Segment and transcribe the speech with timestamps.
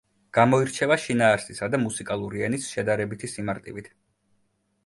[0.35, 3.93] გამოირჩევა შინაარსისა და მუსიკალური ენის შედარებითი სიმარტივით.